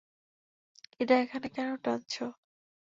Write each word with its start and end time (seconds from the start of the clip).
এটা 0.99 1.15
এখানে 1.17 1.47
কেন 1.49 1.69
টানছো? 1.83 2.25